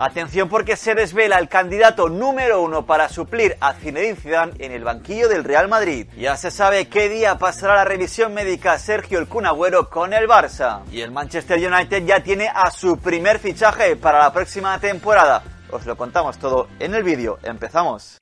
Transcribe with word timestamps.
Atención 0.00 0.48
porque 0.48 0.76
se 0.76 0.94
desvela 0.94 1.38
el 1.40 1.48
candidato 1.48 2.08
número 2.08 2.62
uno 2.62 2.86
para 2.86 3.08
suplir 3.08 3.56
a 3.58 3.74
Zinedine 3.74 4.14
Zidane 4.14 4.52
en 4.60 4.70
el 4.70 4.84
banquillo 4.84 5.28
del 5.28 5.42
Real 5.42 5.66
Madrid. 5.66 6.06
Ya 6.16 6.36
se 6.36 6.52
sabe 6.52 6.86
qué 6.86 7.08
día 7.08 7.36
pasará 7.36 7.74
la 7.74 7.84
revisión 7.84 8.32
médica 8.32 8.78
Sergio 8.78 9.18
El 9.18 9.26
Cunagüero 9.26 9.90
con 9.90 10.12
el 10.12 10.28
Barça. 10.28 10.84
Y 10.92 11.00
el 11.00 11.10
Manchester 11.10 11.58
United 11.58 12.04
ya 12.06 12.22
tiene 12.22 12.48
a 12.48 12.70
su 12.70 12.98
primer 12.98 13.40
fichaje 13.40 13.96
para 13.96 14.20
la 14.20 14.32
próxima 14.32 14.78
temporada. 14.78 15.42
Os 15.72 15.84
lo 15.84 15.96
contamos 15.96 16.38
todo 16.38 16.68
en 16.78 16.94
el 16.94 17.02
vídeo. 17.02 17.40
Empezamos. 17.42 18.18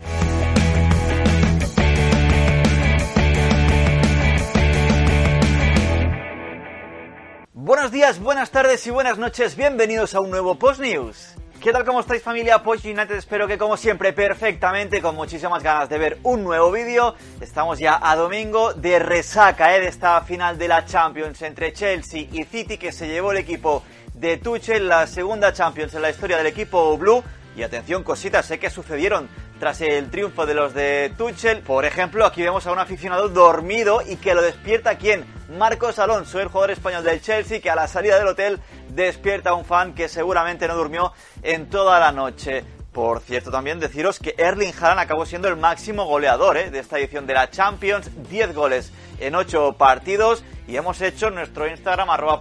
Buenos 7.52 7.92
días, 7.92 8.18
buenas 8.18 8.50
tardes 8.50 8.86
y 8.86 8.90
buenas 8.90 9.18
noches. 9.18 9.56
Bienvenidos 9.56 10.14
a 10.14 10.20
un 10.20 10.30
nuevo 10.30 10.54
Post 10.54 10.80
News. 10.80 11.36
¿Qué 11.66 11.72
tal? 11.72 11.84
¿Cómo 11.84 11.98
estáis 11.98 12.22
familia 12.22 12.62
Post 12.62 12.84
United? 12.84 13.16
Espero 13.16 13.48
que 13.48 13.58
como 13.58 13.76
siempre 13.76 14.12
perfectamente, 14.12 15.02
con 15.02 15.16
muchísimas 15.16 15.64
ganas 15.64 15.88
de 15.88 15.98
ver 15.98 16.18
un 16.22 16.44
nuevo 16.44 16.70
vídeo. 16.70 17.16
Estamos 17.40 17.80
ya 17.80 17.98
a 18.00 18.14
domingo 18.14 18.72
de 18.72 19.00
resaca 19.00 19.74
¿eh? 19.74 19.80
de 19.80 19.88
esta 19.88 20.20
final 20.20 20.58
de 20.58 20.68
la 20.68 20.84
Champions 20.84 21.42
entre 21.42 21.72
Chelsea 21.72 22.28
y 22.30 22.44
City 22.44 22.78
que 22.78 22.92
se 22.92 23.08
llevó 23.08 23.32
el 23.32 23.38
equipo 23.38 23.82
de 24.14 24.36
Tuchel, 24.36 24.86
la 24.86 25.08
segunda 25.08 25.52
Champions 25.52 25.92
en 25.94 26.02
la 26.02 26.10
historia 26.10 26.36
del 26.36 26.46
equipo 26.46 26.96
Blue. 26.96 27.24
Y 27.56 27.64
atención, 27.64 28.04
cositas, 28.04 28.46
sé 28.46 28.60
que 28.60 28.70
sucedieron 28.70 29.28
tras 29.58 29.80
el 29.80 30.08
triunfo 30.08 30.46
de 30.46 30.54
los 30.54 30.72
de 30.72 31.12
Tuchel. 31.18 31.62
Por 31.62 31.84
ejemplo, 31.84 32.26
aquí 32.26 32.42
vemos 32.42 32.64
a 32.68 32.70
un 32.70 32.78
aficionado 32.78 33.28
dormido 33.28 34.02
y 34.06 34.18
que 34.18 34.36
lo 34.36 34.42
despierta 34.42 34.98
quién? 34.98 35.24
Marcos 35.48 35.98
Alonso, 35.98 36.40
el 36.40 36.48
jugador 36.48 36.72
español 36.72 37.04
del 37.04 37.20
Chelsea, 37.20 37.60
que 37.60 37.70
a 37.70 37.76
la 37.76 37.86
salida 37.86 38.18
del 38.18 38.26
hotel 38.26 38.60
despierta 38.88 39.50
a 39.50 39.54
un 39.54 39.64
fan 39.64 39.94
que 39.94 40.08
seguramente 40.08 40.66
no 40.66 40.74
durmió 40.74 41.12
en 41.42 41.70
toda 41.70 42.00
la 42.00 42.10
noche. 42.10 42.64
Por 42.92 43.20
cierto, 43.20 43.50
también 43.50 43.78
deciros 43.78 44.18
que 44.18 44.34
Erling 44.38 44.72
Haaland 44.72 45.00
acabó 45.00 45.26
siendo 45.26 45.48
el 45.48 45.56
máximo 45.56 46.06
goleador 46.06 46.56
¿eh? 46.56 46.70
de 46.70 46.78
esta 46.78 46.98
edición 46.98 47.26
de 47.26 47.34
la 47.34 47.50
Champions, 47.50 48.10
10 48.30 48.54
goles 48.54 48.90
en 49.20 49.34
8 49.34 49.74
partidos 49.78 50.42
y 50.66 50.76
hemos 50.76 51.00
hecho 51.00 51.28
en 51.28 51.34
nuestro 51.34 51.68
Instagram 51.68 52.10
arroba 52.10 52.40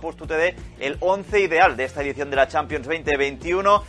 el 0.79 0.97
11 0.99 1.39
ideal 1.41 1.77
de 1.77 1.83
esta 1.83 2.01
edición 2.01 2.29
de 2.29 2.37
la 2.37 2.47
Champions 2.47 2.87
2021 2.87 3.83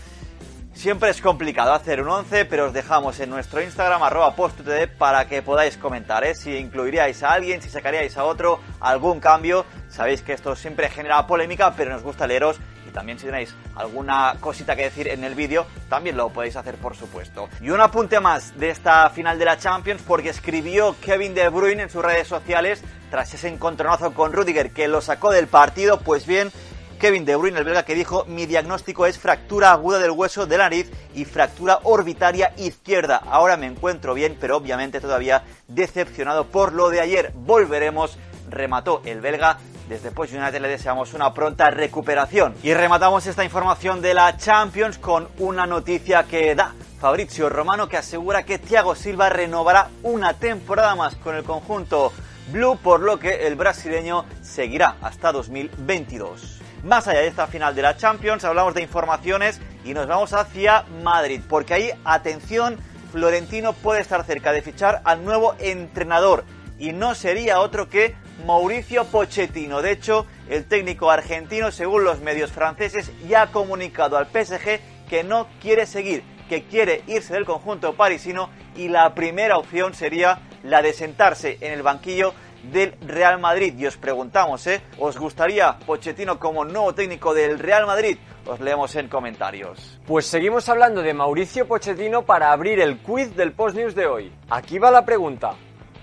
Siempre 0.76 1.08
es 1.08 1.22
complicado 1.22 1.72
hacer 1.72 2.02
un 2.02 2.08
11, 2.10 2.44
pero 2.44 2.66
os 2.66 2.72
dejamos 2.74 3.18
en 3.20 3.30
nuestro 3.30 3.62
Instagram, 3.62 4.02
arroba 4.02 4.36
postutd, 4.36 4.86
para 4.98 5.26
que 5.26 5.40
podáis 5.40 5.78
comentar 5.78 6.22
¿eh? 6.22 6.34
si 6.34 6.54
incluiríais 6.54 7.22
a 7.22 7.32
alguien, 7.32 7.62
si 7.62 7.70
sacaríais 7.70 8.14
a 8.18 8.24
otro, 8.24 8.60
algún 8.78 9.18
cambio. 9.18 9.64
Sabéis 9.88 10.20
que 10.20 10.34
esto 10.34 10.54
siempre 10.54 10.90
genera 10.90 11.26
polémica, 11.26 11.72
pero 11.74 11.92
nos 11.92 12.02
gusta 12.02 12.26
leeros 12.26 12.60
y 12.86 12.90
también 12.90 13.18
si 13.18 13.24
tenéis 13.24 13.54
alguna 13.74 14.36
cosita 14.38 14.76
que 14.76 14.82
decir 14.82 15.08
en 15.08 15.24
el 15.24 15.34
vídeo, 15.34 15.66
también 15.88 16.14
lo 16.14 16.28
podéis 16.28 16.56
hacer 16.56 16.74
por 16.74 16.94
supuesto. 16.94 17.48
Y 17.62 17.70
un 17.70 17.80
apunte 17.80 18.20
más 18.20 18.58
de 18.58 18.68
esta 18.68 19.08
final 19.08 19.38
de 19.38 19.46
la 19.46 19.56
Champions, 19.56 20.02
porque 20.06 20.28
escribió 20.28 20.94
Kevin 21.00 21.34
De 21.34 21.48
Bruyne 21.48 21.84
en 21.84 21.90
sus 21.90 22.04
redes 22.04 22.28
sociales 22.28 22.82
tras 23.10 23.32
ese 23.32 23.48
encontronazo 23.48 24.12
con 24.12 24.34
Rudiger 24.34 24.72
que 24.72 24.88
lo 24.88 25.00
sacó 25.00 25.30
del 25.30 25.46
partido, 25.46 26.00
pues 26.00 26.26
bien, 26.26 26.52
Kevin 26.98 27.24
De 27.24 27.36
Bruyne, 27.36 27.58
el 27.58 27.64
belga, 27.64 27.84
que 27.84 27.94
dijo, 27.94 28.24
mi 28.26 28.46
diagnóstico 28.46 29.06
es 29.06 29.18
fractura 29.18 29.72
aguda 29.72 29.98
del 29.98 30.10
hueso 30.10 30.46
de 30.46 30.58
la 30.58 30.64
nariz 30.64 30.90
y 31.14 31.24
fractura 31.24 31.80
orbitaria 31.82 32.52
izquierda. 32.56 33.16
Ahora 33.16 33.56
me 33.56 33.66
encuentro 33.66 34.14
bien, 34.14 34.36
pero 34.40 34.56
obviamente 34.56 35.00
todavía 35.00 35.44
decepcionado 35.68 36.46
por 36.46 36.72
lo 36.72 36.88
de 36.90 37.00
ayer. 37.00 37.32
Volveremos, 37.34 38.18
remató 38.48 39.02
el 39.04 39.20
belga. 39.20 39.58
Desde 39.88 40.10
Post 40.10 40.34
United 40.34 40.60
le 40.60 40.68
deseamos 40.68 41.14
una 41.14 41.32
pronta 41.32 41.70
recuperación. 41.70 42.54
Y 42.62 42.74
rematamos 42.74 43.26
esta 43.26 43.44
información 43.44 44.00
de 44.00 44.14
la 44.14 44.36
Champions 44.36 44.98
con 44.98 45.28
una 45.38 45.66
noticia 45.66 46.24
que 46.24 46.54
da 46.54 46.74
Fabrizio 46.98 47.48
Romano 47.48 47.88
que 47.88 47.98
asegura 47.98 48.44
que 48.44 48.58
Thiago 48.58 48.94
Silva 48.94 49.28
renovará 49.28 49.90
una 50.02 50.34
temporada 50.34 50.94
más 50.96 51.14
con 51.16 51.36
el 51.36 51.44
conjunto 51.44 52.12
Blue, 52.52 52.78
por 52.82 53.00
lo 53.00 53.18
que 53.18 53.46
el 53.46 53.56
brasileño 53.56 54.24
seguirá 54.40 54.96
hasta 55.02 55.32
2022. 55.32 56.55
Más 56.86 57.08
allá 57.08 57.22
de 57.22 57.26
esta 57.26 57.48
final 57.48 57.74
de 57.74 57.82
la 57.82 57.96
Champions, 57.96 58.44
hablamos 58.44 58.72
de 58.72 58.80
informaciones 58.80 59.60
y 59.84 59.92
nos 59.92 60.06
vamos 60.06 60.32
hacia 60.32 60.84
Madrid, 61.02 61.40
porque 61.48 61.74
ahí, 61.74 61.90
atención, 62.04 62.78
Florentino 63.10 63.72
puede 63.72 64.00
estar 64.00 64.24
cerca 64.24 64.52
de 64.52 64.62
fichar 64.62 65.02
al 65.02 65.24
nuevo 65.24 65.56
entrenador 65.58 66.44
y 66.78 66.92
no 66.92 67.16
sería 67.16 67.58
otro 67.58 67.88
que 67.88 68.14
Mauricio 68.46 69.04
Pochettino. 69.06 69.82
De 69.82 69.90
hecho, 69.90 70.26
el 70.48 70.64
técnico 70.64 71.10
argentino, 71.10 71.72
según 71.72 72.04
los 72.04 72.20
medios 72.20 72.52
franceses, 72.52 73.10
ya 73.26 73.42
ha 73.42 73.50
comunicado 73.50 74.16
al 74.16 74.26
PSG 74.26 74.78
que 75.08 75.24
no 75.24 75.48
quiere 75.60 75.86
seguir, 75.86 76.22
que 76.48 76.66
quiere 76.66 77.02
irse 77.08 77.34
del 77.34 77.46
conjunto 77.46 77.96
parisino 77.96 78.48
y 78.76 78.86
la 78.86 79.12
primera 79.12 79.58
opción 79.58 79.92
sería 79.92 80.38
la 80.62 80.82
de 80.82 80.92
sentarse 80.92 81.58
en 81.62 81.72
el 81.72 81.82
banquillo 81.82 82.32
del 82.64 82.94
Real 83.06 83.38
Madrid. 83.38 83.74
Y 83.78 83.86
os 83.86 83.96
preguntamos, 83.96 84.66
¿eh? 84.66 84.82
¿Os 84.98 85.18
gustaría 85.18 85.78
Pochettino 85.78 86.38
como 86.38 86.64
nuevo 86.64 86.94
técnico 86.94 87.34
del 87.34 87.58
Real 87.58 87.86
Madrid? 87.86 88.18
Os 88.46 88.60
leemos 88.60 88.94
en 88.94 89.08
comentarios. 89.08 89.98
Pues 90.06 90.26
seguimos 90.26 90.68
hablando 90.68 91.02
de 91.02 91.14
Mauricio 91.14 91.66
Pochettino 91.66 92.24
para 92.24 92.52
abrir 92.52 92.80
el 92.80 92.98
quiz 92.98 93.34
del 93.34 93.52
Post 93.52 93.76
News 93.76 93.94
de 93.94 94.06
hoy. 94.06 94.32
Aquí 94.50 94.78
va 94.78 94.90
la 94.90 95.04
pregunta. 95.04 95.54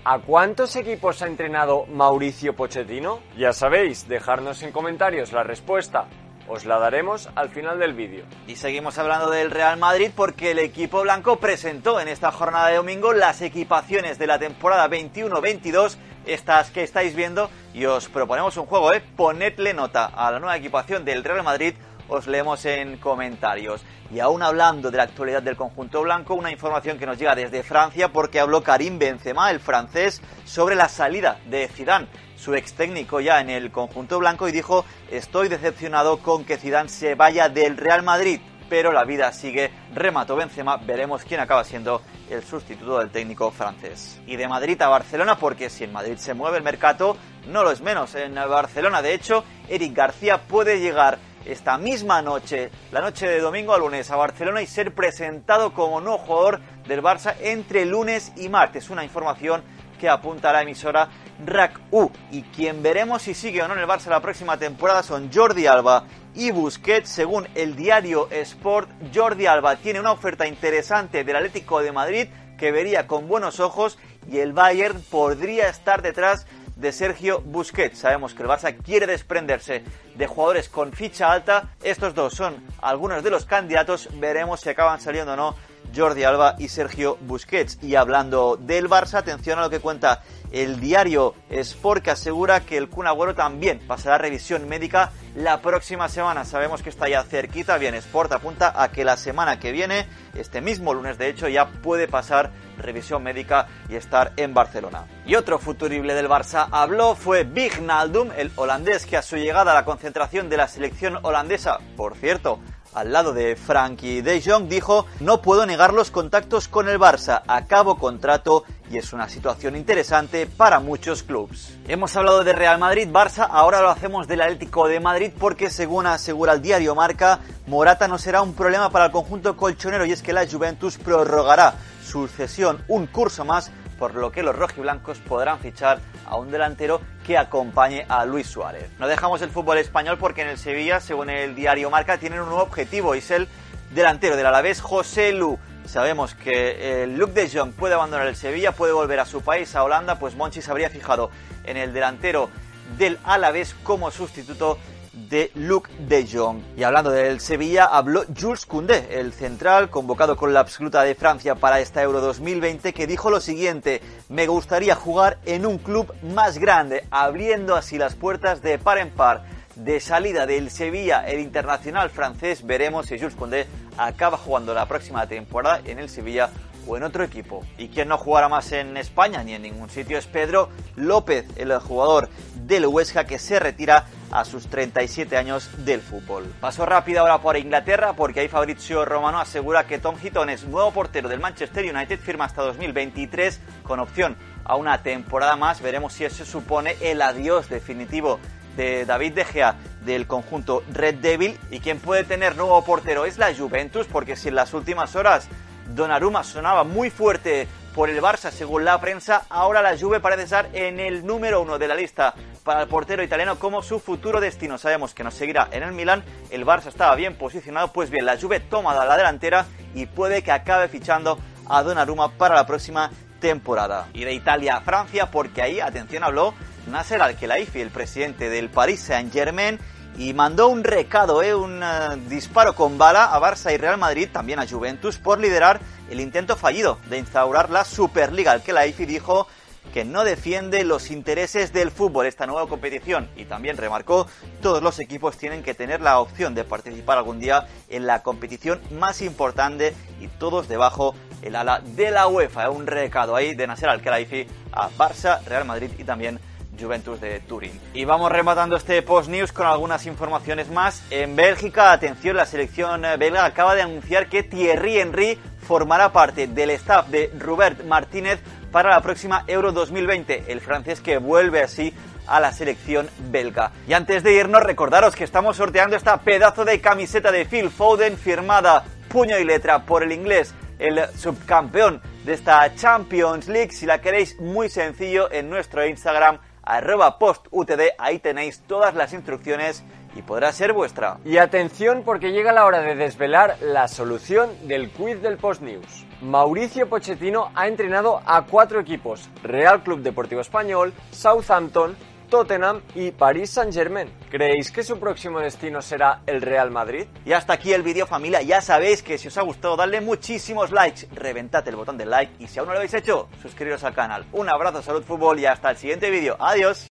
¿A 0.06 0.18
cuántos 0.18 0.76
equipos 0.76 1.22
ha 1.22 1.26
entrenado 1.26 1.86
Mauricio 1.86 2.54
Pochettino? 2.54 3.20
Ya 3.38 3.54
sabéis, 3.54 4.06
dejarnos 4.06 4.62
en 4.62 4.72
comentarios 4.72 5.32
la 5.32 5.42
respuesta. 5.42 6.06
Os 6.46 6.66
la 6.66 6.78
daremos 6.78 7.30
al 7.34 7.48
final 7.48 7.78
del 7.78 7.94
vídeo. 7.94 8.26
Y 8.46 8.56
seguimos 8.56 8.98
hablando 8.98 9.30
del 9.30 9.50
Real 9.50 9.78
Madrid 9.78 10.10
porque 10.14 10.50
el 10.50 10.58
equipo 10.58 11.00
blanco 11.00 11.36
presentó 11.36 11.98
en 12.00 12.08
esta 12.08 12.30
jornada 12.32 12.68
de 12.68 12.76
domingo 12.76 13.14
las 13.14 13.40
equipaciones 13.40 14.18
de 14.18 14.26
la 14.26 14.38
temporada 14.38 14.90
21-22 14.90 15.96
estas 16.26 16.70
que 16.70 16.82
estáis 16.82 17.14
viendo 17.14 17.50
y 17.72 17.84
os 17.86 18.08
proponemos 18.08 18.56
un 18.56 18.66
juego, 18.66 18.92
¿eh? 18.92 19.02
Ponedle 19.16 19.74
nota 19.74 20.06
a 20.06 20.30
la 20.30 20.38
nueva 20.38 20.56
equipación 20.56 21.04
del 21.04 21.24
Real 21.24 21.42
Madrid, 21.42 21.74
os 22.08 22.26
leemos 22.26 22.64
en 22.64 22.98
comentarios. 22.98 23.82
Y 24.10 24.20
aún 24.20 24.42
hablando 24.42 24.90
de 24.90 24.98
la 24.98 25.04
actualidad 25.04 25.42
del 25.42 25.56
conjunto 25.56 26.02
blanco, 26.02 26.34
una 26.34 26.50
información 26.52 26.98
que 26.98 27.06
nos 27.06 27.18
llega 27.18 27.34
desde 27.34 27.62
Francia 27.62 28.12
porque 28.12 28.38
habló 28.38 28.62
Karim 28.62 28.98
Benzema, 28.98 29.50
el 29.50 29.60
francés, 29.60 30.20
sobre 30.44 30.74
la 30.74 30.88
salida 30.88 31.38
de 31.46 31.68
Zidane, 31.68 32.06
su 32.36 32.54
ex 32.54 32.74
técnico 32.74 33.20
ya 33.20 33.40
en 33.40 33.50
el 33.50 33.72
conjunto 33.72 34.18
blanco 34.18 34.46
y 34.46 34.52
dijo, 34.52 34.84
"Estoy 35.10 35.48
decepcionado 35.48 36.18
con 36.18 36.44
que 36.44 36.58
Zidane 36.58 36.90
se 36.90 37.14
vaya 37.14 37.48
del 37.48 37.76
Real 37.76 38.02
Madrid." 38.02 38.40
Pero 38.68 38.92
la 38.92 39.04
vida 39.04 39.32
sigue. 39.32 39.70
Remató 39.94 40.36
Benzema, 40.36 40.76
veremos 40.76 41.24
quién 41.24 41.40
acaba 41.40 41.64
siendo 41.64 42.02
el 42.30 42.42
sustituto 42.42 42.98
del 42.98 43.10
técnico 43.10 43.50
francés. 43.50 44.20
Y 44.26 44.36
de 44.36 44.48
Madrid 44.48 44.80
a 44.82 44.88
Barcelona, 44.88 45.36
porque 45.36 45.70
si 45.70 45.84
en 45.84 45.92
Madrid 45.92 46.16
se 46.16 46.34
mueve 46.34 46.58
el 46.58 46.64
mercado, 46.64 47.16
no 47.48 47.62
lo 47.62 47.70
es 47.70 47.80
menos. 47.80 48.14
En 48.14 48.34
Barcelona, 48.34 49.02
de 49.02 49.14
hecho, 49.14 49.44
Eric 49.68 49.94
García 49.94 50.38
puede 50.38 50.80
llegar 50.80 51.18
esta 51.44 51.76
misma 51.76 52.22
noche, 52.22 52.70
la 52.90 53.00
noche 53.00 53.28
de 53.28 53.40
domingo 53.40 53.74
a 53.74 53.78
lunes, 53.78 54.10
a 54.10 54.16
Barcelona 54.16 54.62
y 54.62 54.66
ser 54.66 54.94
presentado 54.94 55.74
como 55.74 56.00
nuevo 56.00 56.18
jugador 56.18 56.60
del 56.88 57.02
Barça 57.02 57.34
entre 57.40 57.84
lunes 57.84 58.32
y 58.36 58.48
martes. 58.48 58.90
Una 58.90 59.04
información 59.04 59.62
que 59.98 60.08
apunta 60.08 60.50
a 60.50 60.52
la 60.54 60.62
emisora 60.62 61.08
RAC 61.44 61.80
U. 61.90 62.10
Y 62.30 62.42
quien 62.42 62.82
veremos 62.82 63.22
si 63.22 63.34
sigue 63.34 63.62
o 63.62 63.68
no 63.68 63.74
en 63.74 63.80
el 63.80 63.86
Barça 63.86 64.06
la 64.06 64.20
próxima 64.20 64.56
temporada 64.56 65.02
son 65.02 65.30
Jordi 65.32 65.66
Alba 65.66 66.04
y 66.34 66.50
Busquets. 66.50 67.08
Según 67.08 67.48
el 67.54 67.76
diario 67.76 68.28
Sport, 68.30 68.90
Jordi 69.14 69.46
Alba 69.46 69.76
tiene 69.76 70.00
una 70.00 70.12
oferta 70.12 70.46
interesante 70.46 71.24
del 71.24 71.36
Atlético 71.36 71.80
de 71.80 71.92
Madrid 71.92 72.28
que 72.58 72.72
vería 72.72 73.06
con 73.06 73.28
buenos 73.28 73.60
ojos 73.60 73.98
y 74.30 74.38
el 74.38 74.52
Bayern 74.52 75.02
podría 75.10 75.68
estar 75.68 76.02
detrás 76.02 76.46
de 76.76 76.92
Sergio 76.92 77.40
Busquets. 77.40 77.98
Sabemos 77.98 78.34
que 78.34 78.42
el 78.42 78.48
Barça 78.48 78.76
quiere 78.76 79.06
desprenderse 79.06 79.84
de 80.14 80.26
jugadores 80.26 80.68
con 80.68 80.92
ficha 80.92 81.32
alta. 81.32 81.70
Estos 81.82 82.14
dos 82.14 82.34
son 82.34 82.56
algunos 82.80 83.22
de 83.22 83.30
los 83.30 83.44
candidatos. 83.44 84.08
Veremos 84.14 84.60
si 84.60 84.70
acaban 84.70 85.00
saliendo 85.00 85.32
o 85.32 85.36
no 85.36 85.54
Jordi 85.94 86.24
Alba 86.24 86.56
y 86.58 86.68
Sergio 86.68 87.16
Busquets. 87.20 87.78
Y 87.82 87.94
hablando 87.94 88.56
del 88.56 88.88
Barça, 88.88 89.18
atención 89.18 89.58
a 89.58 89.62
lo 89.62 89.70
que 89.70 89.80
cuenta 89.80 90.22
el 90.50 90.80
diario 90.80 91.34
Sport, 91.50 92.02
que 92.02 92.10
asegura 92.10 92.60
que 92.60 92.76
el 92.76 92.88
Kun 92.88 93.06
Agüero 93.06 93.34
también 93.34 93.80
pasará 93.86 94.18
revisión 94.18 94.68
médica 94.68 95.12
la 95.34 95.60
próxima 95.60 96.08
semana. 96.08 96.44
Sabemos 96.44 96.82
que 96.82 96.90
está 96.90 97.08
ya 97.08 97.22
cerquita. 97.24 97.78
Bien, 97.78 97.94
Sport 97.94 98.32
apunta 98.32 98.72
a 98.82 98.90
que 98.90 99.04
la 99.04 99.16
semana 99.16 99.58
que 99.58 99.72
viene, 99.72 100.06
este 100.34 100.60
mismo 100.60 100.94
lunes 100.94 101.18
de 101.18 101.28
hecho, 101.28 101.48
ya 101.48 101.68
puede 101.68 102.08
pasar 102.08 102.50
revisión 102.78 103.22
médica 103.22 103.66
y 103.88 103.96
estar 103.96 104.32
en 104.36 104.54
Barcelona. 104.54 105.06
Y 105.26 105.34
otro 105.34 105.58
futurible 105.58 106.14
del 106.14 106.28
Barça 106.28 106.68
habló 106.70 107.14
fue 107.14 107.44
Naldum, 107.82 108.30
el 108.36 108.52
holandés 108.56 109.06
que 109.06 109.16
a 109.16 109.22
su 109.22 109.36
llegada 109.36 109.72
a 109.72 109.74
la 109.74 109.84
concentración 109.84 110.48
de 110.48 110.56
la 110.56 110.68
selección 110.68 111.18
holandesa, 111.22 111.78
por 111.96 112.16
cierto, 112.16 112.60
al 112.94 113.12
lado 113.12 113.32
de 113.32 113.56
Frankie 113.56 114.22
de 114.22 114.40
Jong, 114.40 114.68
dijo, 114.68 115.06
no 115.20 115.42
puedo 115.42 115.66
negar 115.66 115.92
los 115.92 116.10
contactos 116.10 116.68
con 116.68 116.88
el 116.88 116.98
Barça, 116.98 117.42
acabo 117.48 117.98
contrato 117.98 118.64
y 118.90 118.98
es 118.98 119.12
una 119.12 119.28
situación 119.28 119.76
interesante 119.76 120.46
para 120.46 120.80
muchos 120.80 121.22
clubes. 121.22 121.76
Hemos 121.88 122.14
hablado 122.16 122.44
de 122.44 122.52
Real 122.52 122.78
Madrid, 122.78 123.08
Barça, 123.10 123.48
ahora 123.50 123.80
lo 123.80 123.88
hacemos 123.88 124.26
del 124.28 124.42
Atlético 124.42 124.88
de 124.88 125.00
Madrid 125.00 125.32
porque 125.38 125.70
según 125.70 126.06
asegura 126.06 126.52
el 126.52 126.62
diario 126.62 126.94
Marca, 126.94 127.40
Morata 127.66 128.08
no 128.08 128.18
será 128.18 128.42
un 128.42 128.54
problema 128.54 128.90
para 128.90 129.06
el 129.06 129.10
conjunto 129.12 129.56
colchonero 129.56 130.04
y 130.04 130.12
es 130.12 130.22
que 130.22 130.32
la 130.32 130.46
Juventus 130.46 130.98
prorrogará 130.98 131.74
su 132.04 132.28
cesión 132.28 132.84
un 132.88 133.06
curso 133.06 133.44
más 133.44 133.70
por 133.98 134.14
lo 134.14 134.30
que 134.30 134.42
los 134.42 134.56
rojiblancos 134.56 135.18
podrán 135.18 135.60
fichar 135.60 136.00
a 136.26 136.36
un 136.36 136.50
delantero 136.50 137.00
que 137.24 137.38
acompañe 137.38 138.04
a 138.08 138.24
Luis 138.24 138.46
Suárez. 138.48 138.90
No 138.98 139.08
dejamos 139.08 139.40
el 139.42 139.50
fútbol 139.50 139.78
español 139.78 140.18
porque 140.18 140.42
en 140.42 140.48
el 140.48 140.58
Sevilla, 140.58 141.00
según 141.00 141.30
el 141.30 141.54
diario 141.54 141.90
Marca, 141.90 142.18
tienen 142.18 142.40
un 142.40 142.48
nuevo 142.48 142.62
objetivo 142.62 143.14
y 143.14 143.18
es 143.18 143.30
el 143.30 143.48
delantero 143.94 144.36
del 144.36 144.46
Alavés, 144.46 144.80
José 144.80 145.32
Lu. 145.32 145.58
Sabemos 145.86 146.34
que 146.34 147.02
eh, 147.02 147.06
Luke 147.06 147.32
de 147.32 147.48
Jong 147.48 147.72
puede 147.72 147.94
abandonar 147.94 148.26
el 148.26 148.36
Sevilla, 148.36 148.72
puede 148.72 148.92
volver 148.92 149.20
a 149.20 149.26
su 149.26 149.42
país, 149.42 149.74
a 149.76 149.84
Holanda, 149.84 150.18
pues 150.18 150.34
Monchi 150.34 150.62
se 150.62 150.70
habría 150.70 150.90
fijado 150.90 151.30
en 151.64 151.76
el 151.76 151.92
delantero 151.92 152.50
del 152.98 153.18
Alavés 153.24 153.74
como 153.82 154.10
sustituto 154.10 154.78
de 155.14 155.50
Luke 155.54 155.90
de 155.98 156.26
Jong. 156.26 156.60
Y 156.76 156.82
hablando 156.82 157.10
del 157.10 157.40
Sevilla, 157.40 157.84
habló 157.84 158.24
Jules 158.38 158.66
Koundé, 158.66 159.06
el 159.18 159.32
central 159.32 159.90
convocado 159.90 160.36
con 160.36 160.52
la 160.52 160.60
absoluta 160.60 161.02
de 161.02 161.14
Francia 161.14 161.54
para 161.54 161.80
esta 161.80 162.02
Euro 162.02 162.20
2020, 162.20 162.92
que 162.92 163.06
dijo 163.06 163.30
lo 163.30 163.40
siguiente, 163.40 164.00
me 164.28 164.46
gustaría 164.46 164.94
jugar 164.94 165.38
en 165.44 165.66
un 165.66 165.78
club 165.78 166.12
más 166.22 166.58
grande, 166.58 167.06
abriendo 167.10 167.76
así 167.76 167.98
las 167.98 168.14
puertas 168.14 168.62
de 168.62 168.78
par 168.78 168.98
en 168.98 169.10
par. 169.10 169.44
De 169.76 169.98
salida 169.98 170.46
del 170.46 170.70
Sevilla, 170.70 171.26
el 171.26 171.40
internacional 171.40 172.08
francés, 172.08 172.64
veremos 172.64 173.06
si 173.06 173.18
Jules 173.18 173.34
Koundé 173.34 173.66
acaba 173.98 174.36
jugando 174.36 174.74
la 174.74 174.86
próxima 174.86 175.26
temporada 175.26 175.80
en 175.84 175.98
el 175.98 176.08
Sevilla 176.08 176.50
o 176.86 176.96
en 176.96 177.02
otro 177.02 177.24
equipo. 177.24 177.64
Y 177.78 177.88
quien 177.88 178.08
no 178.08 178.18
jugará 178.18 178.48
más 178.48 178.72
en 178.72 178.96
España 178.96 179.42
ni 179.42 179.54
en 179.54 179.62
ningún 179.62 179.90
sitio 179.90 180.18
es 180.18 180.26
Pedro 180.26 180.68
López, 180.96 181.46
el 181.56 181.76
jugador 181.78 182.28
del 182.54 182.86
Huesca 182.86 183.24
que 183.24 183.38
se 183.38 183.58
retira 183.58 184.06
a 184.30 184.44
sus 184.44 184.66
37 184.66 185.36
años 185.36 185.70
del 185.84 186.00
fútbol. 186.00 186.52
Paso 186.60 186.84
rápido 186.86 187.20
ahora 187.20 187.38
por 187.38 187.56
Inglaterra 187.56 188.14
porque 188.14 188.40
ahí 188.40 188.48
Fabrizio 188.48 189.04
Romano 189.04 189.38
asegura 189.38 189.86
que 189.86 189.98
Tom 189.98 190.16
Hitton 190.20 190.50
es 190.50 190.64
nuevo 190.64 190.90
portero 190.90 191.28
del 191.28 191.40
Manchester 191.40 191.84
United, 191.94 192.18
firma 192.18 192.44
hasta 192.44 192.62
2023 192.62 193.60
con 193.84 194.00
opción 194.00 194.36
a 194.64 194.76
una 194.76 195.02
temporada 195.02 195.56
más. 195.56 195.80
Veremos 195.80 196.14
si 196.14 196.24
eso 196.24 196.44
supone 196.44 196.96
el 197.00 197.22
adiós 197.22 197.68
definitivo 197.68 198.40
de 198.76 199.04
David 199.04 199.32
De 199.34 199.44
Gea 199.44 199.76
del 200.04 200.26
conjunto 200.26 200.82
Red 200.92 201.16
Devil 201.16 201.58
y 201.70 201.80
quien 201.80 201.98
puede 201.98 202.24
tener 202.24 202.56
nuevo 202.56 202.84
portero 202.84 203.24
es 203.24 203.38
la 203.38 203.54
Juventus 203.54 204.06
porque 204.06 204.36
si 204.36 204.48
en 204.48 204.54
las 204.54 204.74
últimas 204.74 205.16
horas 205.16 205.48
Donnarumma 205.94 206.44
sonaba 206.44 206.84
muy 206.84 207.10
fuerte 207.10 207.68
por 207.94 208.10
el 208.10 208.20
Barça 208.20 208.50
según 208.50 208.84
la 208.84 209.00
prensa, 209.00 209.44
ahora 209.48 209.80
la 209.80 209.96
Juve 209.96 210.18
parece 210.18 210.42
estar 210.42 210.68
en 210.72 210.98
el 210.98 211.24
número 211.24 211.62
uno 211.62 211.78
de 211.78 211.86
la 211.86 211.94
lista 211.94 212.34
para 212.64 212.82
el 212.82 212.88
portero 212.88 213.22
italiano 213.22 213.58
como 213.58 213.82
su 213.82 214.00
futuro 214.00 214.40
destino. 214.40 214.78
Sabemos 214.78 215.14
que 215.14 215.22
nos 215.22 215.34
seguirá 215.34 215.68
en 215.70 215.84
el 215.84 215.92
Milán, 215.92 216.24
el 216.50 216.66
Barça 216.66 216.88
estaba 216.88 217.14
bien 217.14 217.36
posicionado, 217.36 217.92
pues 217.92 218.10
bien, 218.10 218.26
la 218.26 218.38
Juve 218.38 218.58
toma 218.58 218.94
la 218.94 219.16
delantera 219.16 219.66
y 219.94 220.06
puede 220.06 220.42
que 220.42 220.50
acabe 220.50 220.88
fichando 220.88 221.38
a 221.68 221.82
Donnarumma 221.82 222.32
para 222.32 222.56
la 222.56 222.66
próxima 222.66 223.10
temporada. 223.40 224.08
Y 224.12 224.24
de 224.24 224.32
Italia 224.32 224.76
a 224.76 224.80
Francia, 224.80 225.30
porque 225.30 225.62
ahí, 225.62 225.80
atención, 225.80 226.24
habló 226.24 226.54
Nasser 226.86 227.20
Al-Khelaifi, 227.22 227.80
el 227.80 227.90
presidente 227.90 228.48
del 228.48 228.70
Paris 228.70 229.00
Saint-Germain, 229.00 229.78
y 230.16 230.32
mandó 230.32 230.68
un 230.68 230.84
recado, 230.84 231.42
eh, 231.42 231.54
un 231.54 231.82
eh, 231.82 232.16
disparo 232.28 232.74
con 232.74 232.98
bala 232.98 233.24
a 233.24 233.40
Barça 233.40 233.74
y 233.74 233.76
Real 233.76 233.98
Madrid, 233.98 234.28
también 234.32 234.58
a 234.58 234.66
Juventus, 234.66 235.18
por 235.18 235.40
liderar 235.40 235.80
el 236.10 236.20
intento 236.20 236.56
fallido 236.56 236.98
de 237.08 237.18
instaurar 237.18 237.70
la 237.70 237.84
Superliga. 237.84 238.54
El 238.54 238.62
que 238.62 238.72
la 238.72 238.86
IFI 238.86 239.06
dijo 239.06 239.48
que 239.92 240.04
no 240.04 240.24
defiende 240.24 240.84
los 240.84 241.10
intereses 241.10 241.72
del 241.72 241.90
fútbol, 241.90 242.26
esta 242.26 242.46
nueva 242.46 242.68
competición. 242.68 243.28
Y 243.36 243.44
también 243.44 243.76
remarcó, 243.76 244.26
todos 244.62 244.82
los 244.82 244.98
equipos 244.98 245.36
tienen 245.36 245.62
que 245.62 245.74
tener 245.74 246.00
la 246.00 246.20
opción 246.20 246.54
de 246.54 246.64
participar 246.64 247.18
algún 247.18 247.40
día 247.40 247.66
en 247.88 248.06
la 248.06 248.22
competición 248.22 248.80
más 248.92 249.20
importante 249.20 249.94
y 250.20 250.28
todos 250.28 250.68
debajo 250.68 251.14
el 251.42 251.56
ala 251.56 251.80
de 251.84 252.10
la 252.10 252.28
UEFA. 252.28 252.70
Un 252.70 252.86
recado 252.86 253.36
ahí 253.36 253.54
de 253.54 253.66
Nasser 253.66 253.88
Al-Khelaifi 253.88 254.46
a 254.72 254.88
Barça, 254.90 255.42
Real 255.44 255.64
Madrid 255.64 255.90
y 255.98 256.04
también 256.04 256.40
Juventus 256.78 257.20
de 257.20 257.40
Turín. 257.40 257.78
Y 257.92 258.04
vamos 258.04 258.30
rematando 258.30 258.76
este 258.76 259.02
post 259.02 259.28
news 259.28 259.52
con 259.52 259.66
algunas 259.66 260.06
informaciones 260.06 260.70
más. 260.70 261.02
En 261.10 261.36
Bélgica, 261.36 261.92
atención, 261.92 262.36
la 262.36 262.46
selección 262.46 263.02
belga 263.18 263.44
acaba 263.44 263.74
de 263.74 263.82
anunciar 263.82 264.28
que 264.28 264.42
Thierry 264.42 264.98
Henry 264.98 265.38
formará 265.66 266.12
parte 266.12 266.46
del 266.46 266.70
staff 266.70 267.08
de 267.08 267.32
Robert 267.38 267.84
Martínez 267.84 268.40
para 268.70 268.90
la 268.90 269.00
próxima 269.00 269.44
Euro 269.46 269.72
2020, 269.72 270.44
el 270.48 270.60
francés 270.60 271.00
que 271.00 271.18
vuelve 271.18 271.62
así 271.62 271.94
a 272.26 272.40
la 272.40 272.52
selección 272.52 273.08
belga. 273.30 273.72
Y 273.86 273.92
antes 273.92 274.22
de 274.22 274.34
irnos, 274.34 274.62
recordaros 274.62 275.14
que 275.14 275.24
estamos 275.24 275.56
sorteando 275.56 275.96
esta 275.96 276.18
pedazo 276.18 276.64
de 276.64 276.80
camiseta 276.80 277.30
de 277.30 277.44
Phil 277.44 277.70
Foden 277.70 278.16
firmada 278.16 278.84
puño 279.08 279.38
y 279.38 279.44
letra 279.44 279.86
por 279.86 280.02
el 280.02 280.12
inglés, 280.12 280.54
el 280.78 281.00
subcampeón 281.16 282.02
de 282.24 282.32
esta 282.32 282.74
Champions 282.74 283.46
League. 283.46 283.70
Si 283.72 283.86
la 283.86 284.00
queréis, 284.00 284.40
muy 284.40 284.68
sencillo, 284.68 285.30
en 285.30 285.48
nuestro 285.48 285.86
Instagram 285.86 286.38
arroba 286.66 287.18
postutd, 287.18 287.80
ahí 287.98 288.18
tenéis 288.18 288.60
todas 288.66 288.94
las 288.94 289.12
instrucciones 289.12 289.84
y 290.16 290.22
podrá 290.22 290.52
ser 290.52 290.72
vuestra. 290.72 291.18
Y 291.24 291.38
atención 291.38 292.02
porque 292.04 292.32
llega 292.32 292.52
la 292.52 292.64
hora 292.64 292.80
de 292.80 292.94
desvelar 292.94 293.56
la 293.60 293.88
solución 293.88 294.50
del 294.68 294.90
quiz 294.90 295.20
del 295.20 295.36
Post 295.36 295.62
News. 295.62 296.06
Mauricio 296.20 296.88
Pochettino 296.88 297.50
ha 297.54 297.68
entrenado 297.68 298.20
a 298.24 298.42
cuatro 298.42 298.80
equipos, 298.80 299.28
Real 299.42 299.82
Club 299.82 300.00
Deportivo 300.00 300.40
Español, 300.40 300.92
Southampton, 301.10 301.96
Tottenham 302.34 302.82
y 302.96 303.12
Paris 303.12 303.50
Saint-Germain. 303.50 304.10
¿Creéis 304.28 304.72
que 304.72 304.82
su 304.82 304.98
próximo 304.98 305.38
destino 305.38 305.80
será 305.80 306.22
el 306.26 306.42
Real 306.42 306.68
Madrid? 306.72 307.06
Y 307.24 307.32
hasta 307.32 307.52
aquí 307.52 307.72
el 307.72 307.84
vídeo 307.84 308.08
familia, 308.08 308.42
ya 308.42 308.60
sabéis 308.60 309.04
que 309.04 309.18
si 309.18 309.28
os 309.28 309.38
ha 309.38 309.42
gustado 309.42 309.76
darle 309.76 310.00
muchísimos 310.00 310.72
likes, 310.72 311.06
reventad 311.14 311.68
el 311.68 311.76
botón 311.76 311.96
de 311.96 312.06
like 312.06 312.32
y 312.40 312.48
si 312.48 312.58
aún 312.58 312.66
no 312.66 312.72
lo 312.72 312.80
habéis 312.80 312.94
hecho, 312.94 313.28
suscribiros 313.40 313.84
al 313.84 313.94
canal. 313.94 314.26
Un 314.32 314.48
abrazo, 314.48 314.82
salud, 314.82 315.04
fútbol 315.04 315.38
y 315.38 315.46
hasta 315.46 315.70
el 315.70 315.76
siguiente 315.76 316.10
vídeo. 316.10 316.36
Adiós. 316.40 316.82